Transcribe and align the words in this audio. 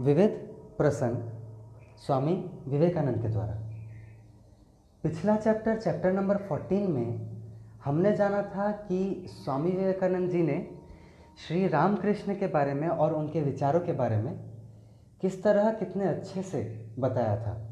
विविध 0.00 0.30
प्रसंग, 0.78 1.16
स्वामी 2.06 2.50
विवेकानंद 2.68 3.22
के 3.22 3.28
द्वारा। 3.28 3.52
पिछला 5.02 5.36
चैप्टर 5.36 5.78
चैप्टर 5.78 6.12
नंबर 6.12 6.36
14 6.36 6.88
में 6.88 7.42
हमने 7.84 8.16
जाना 8.16 8.42
था 8.42 8.72
कि 8.72 9.26
स्वामी 9.30 9.70
विवेकानंद 9.70 10.30
जी 10.30 10.42
ने 10.42 10.70
श्री 11.46 11.68
रामकृष्ण 11.68 12.34
के 12.34 12.46
बारे 12.46 12.74
में 12.74 12.88
और 12.88 13.12
उनके 13.12 13.40
विचारों 13.40 13.80
के 13.80 13.92
बारे 13.92 14.16
में 14.16 14.50
किस 15.20 15.42
तरह 15.42 15.72
कितने 15.72 16.04
अच्छे 16.04 16.42
से 16.42 16.90
बताया 16.98 17.36
था। 17.36 17.70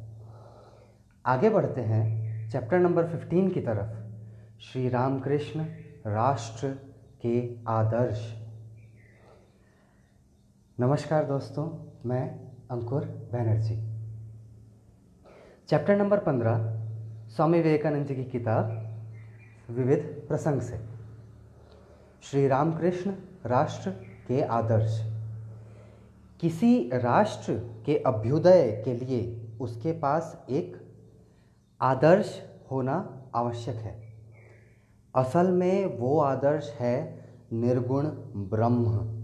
आगे 1.26 1.50
बढ़ते 1.50 1.80
हैं 1.80 2.50
चैप्टर 2.50 2.78
नंबर 2.78 3.04
15 3.04 3.50
की 3.50 3.60
तरफ़। 3.60 4.00
श्री 4.60 4.88
रामकृष्ण 4.88 5.60
राष्ट्र 6.06 6.68
के 7.26 7.56
आदर्श। 7.68 8.49
नमस्कार 10.80 11.24
दोस्तों, 11.24 11.92
मैं 12.06 12.40
अंकुर 12.70 13.04
बैनर्जी। 13.04 13.76
चैप्टर 15.68 15.96
नंबर 15.96 16.18
पंद्रह, 16.18 16.58
स्वामी 17.28 17.60
विवेकानंद 17.60 18.06
जी 18.06 18.14
की 18.14 18.24
किताब, 18.24 18.66
विविध 19.70 20.24
प्रसंग 20.28 20.60
से। 20.60 20.80
श्री 22.22 22.48
रामकृष्ण 22.48 23.10
राष्ट्र 23.46 23.90
के 24.28 24.42
आदर्श। 24.42 25.12
किसी 26.40 26.90
राष्ट्र 26.94 27.82
के 27.86 27.98
अभ्युदय 27.98 28.82
के 28.84 28.94
लिए 28.94 29.52
उसके 29.60 29.92
पास 29.92 30.46
एक 30.50 30.76
आदर्श 31.80 32.42
होना 32.70 33.22
आवश्यक 33.34 33.76
है। 33.76 34.12
असल 35.14 35.50
में 35.50 35.98
वो 35.98 36.20
आदर्श 36.20 36.76
है 36.78 37.28
निर्गुण 37.52 38.04
ब्रह्म। 38.36 39.20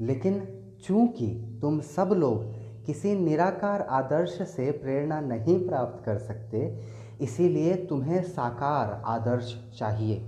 लेकिन 0.00 0.58
चूँकि 0.84 1.26
तुम 1.62 1.80
सब 1.80 2.10
लोग 2.12 2.44
किसी 2.86 3.14
निराकार 3.14 3.80
आदर्श 3.80 4.30
से 4.48 4.70
प्रेरणा 4.72 5.20
नहीं 5.20 5.58
प्राप्त 5.68 6.04
कर 6.04 6.18
सकते, 6.18 6.78
इसीलिए 7.20 7.74
तुम्हें 7.86 8.22
साकार 8.22 9.02
आदर्श 9.06 9.54
चाहिए। 9.78 10.22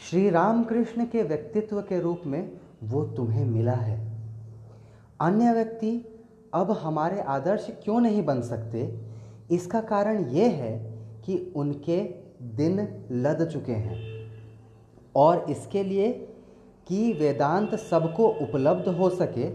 श्री 0.00 0.30
रामकृष्ण 0.30 1.04
के 1.06 1.22
व्यक्तित्व 1.22 1.80
के 1.80 2.00
रूप 2.00 2.22
में 2.26 2.50
वो 2.82 3.04
तुम्हें 3.06 3.44
मिला 3.44 3.72
है। 3.72 3.98
अन्य 5.20 5.52
व्यक्ति, 5.52 5.96
अब 6.54 6.70
हमारे 6.72 7.20
आदर्श 7.20 7.66
क्यों 7.84 8.00
नहीं 8.00 8.24
बन 8.24 8.40
सकते? 8.42 8.82
इसका 9.50 9.80
कारण 9.80 10.24
ये 10.28 10.48
है 10.48 10.76
कि 11.26 11.52
उनके 11.56 12.02
दिन 12.56 12.80
लद 13.10 13.48
चुके 13.48 13.72
हैं 13.72 13.98
और 15.16 15.46
इसके 15.50 15.82
लिए 15.82 16.12
कि 16.88 17.12
वेदांत 17.12 17.74
सबको 17.74 18.28
उपलब्ध 18.28 18.88
हो 18.88 19.10
सके, 19.10 19.48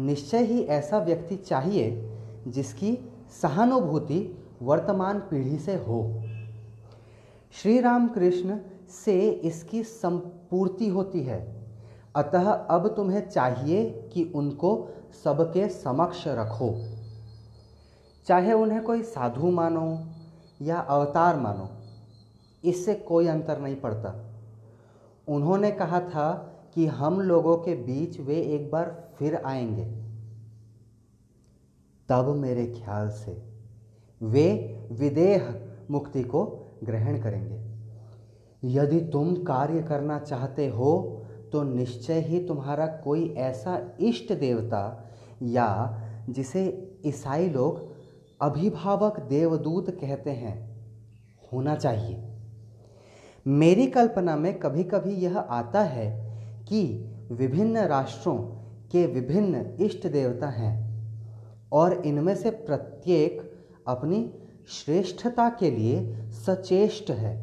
निश्चय 0.00 0.44
ही 0.44 0.62
ऐसा 0.62 0.98
व्यक्ति 0.98 1.36
चाहिए 1.36 2.10
जिसकी 2.46 2.98
सहानुभूति 3.42 4.38
वर्तमान 4.62 5.18
पीढ़ी 5.20 5.58
से 5.58 5.74
हो। 5.74 6.22
श्री 7.52 7.80
राम 7.80 8.08
कृष्ण 8.08 8.58
से 8.90 9.30
इसकी 9.30 9.82
संपूर्ति 9.82 10.88
होती 10.88 11.22
है। 11.22 11.40
अतः 12.16 12.50
अब 12.50 12.88
तुम्हें 12.88 13.28
चाहिए 13.28 14.10
कि 14.12 14.24
उनको 14.34 14.88
सबके 15.24 15.68
समक्ष 15.68 16.24
रखो। 16.26 16.74
चाहे 18.26 18.52
उन्हें 18.52 18.82
कोई 18.82 19.02
साधु 19.02 19.50
मानो 19.50 20.06
या 20.62 20.78
अवतार 20.78 21.36
मानो, 21.36 21.68
इससे 22.64 22.94
कोई 22.94 23.26
अंतर 23.26 23.60
नहीं 23.60 23.76
पड़ता। 23.76 24.14
उन्होंने 25.28 25.70
कहा 25.70 26.00
था 26.00 26.53
कि 26.74 26.86
हम 26.86 27.20
लोगों 27.20 27.56
के 27.56 27.74
बीच 27.74 28.20
वे 28.20 28.40
एक 28.54 28.70
बार 28.70 29.12
फिर 29.18 29.34
आएँगे। 29.36 29.84
तब 32.08 32.28
मेरे 32.28 32.66
ख्याल 32.66 33.08
से 33.08 33.42
वे 34.20 34.46
विदेह 34.92 35.54
मुक्ति 35.90 36.22
को 36.22 36.44
ग्रहण 36.84 37.20
करेंगे। 37.20 37.62
यदि 38.62 39.00
तुम 39.00 39.34
कार्य 39.36 39.82
करना 39.82 40.18
चाहते 40.18 40.68
हो 40.68 41.20
तो 41.52 41.62
निश्चय 41.62 42.20
ही 42.20 42.44
तुम्हारा 42.46 42.86
कोई 42.86 43.28
ऐसा 43.28 43.78
इष्ट 44.00 44.32
देवता 44.32 45.10
या 45.42 45.66
जिसे 46.28 46.62
ईसाई 47.06 47.48
लोग 47.48 47.82
अभिभावक 48.40 49.20
देवदूत 49.20 49.90
कहते 49.90 50.30
हैं, 50.30 50.56
होना 51.52 51.74
चाहिए। 51.76 52.22
मेरी 53.46 53.86
कल्पना 53.86 54.36
में 54.36 54.58
कभी 54.58 54.84
कभी 54.84 55.14
यह 55.14 55.38
आता 55.38 55.82
है 55.82 56.33
कि 56.68 56.82
विभिन्न 57.32 57.78
राष्ट्रों 57.78 58.36
के 58.92 59.06
विभिन्न 59.06 59.64
इष्ट 59.80 60.06
देवता 60.06 60.48
हैं 60.48 60.72
और 61.72 61.92
इनमें 62.06 62.34
से 62.36 62.50
प्रत्येक 62.50 63.40
अपनी 63.88 64.34
श्रेष्ठता 64.68 65.48
के 65.50 65.70
लिए 65.70 66.28
सचेष्ट 66.30 67.10
है। 67.10 67.34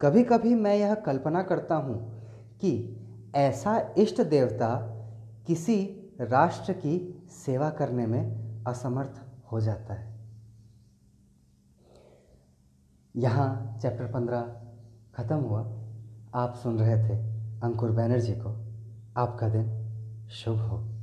कभी 0.00 0.22
कभी 0.22 0.54
मैं 0.54 0.76
यह 0.76 0.94
कल्पना 0.94 1.42
करता 1.42 1.74
हूँ 1.74 1.98
कि 2.60 2.72
ऐसा 3.34 3.94
इष्ट 3.98 4.20
देवता 4.20 4.76
किसी 5.46 5.82
राष्ट्र 6.20 6.72
की 6.72 7.24
सेवा 7.44 7.70
करने 7.70 8.06
में 8.06 8.64
असमर्थ 8.66 9.20
हो 9.52 9.60
जाता 9.60 9.94
है। 9.94 10.12
यहाँ 13.14 13.78
चैप्टर 13.82 14.04
पंद्रह 14.04 14.40
ख़त्म 15.14 15.36
हुआ। 15.36 15.60
आप 16.34 16.54
सुन 16.62 16.78
रहे 16.78 16.96
थे 16.98 17.33
अंकुर 17.64 17.90
बैनर्जी 17.90 18.32
को। 18.32 18.64
आपका 19.16 19.48
दिन 19.48 19.70
शुभ 20.30 20.58
हो। 20.58 20.93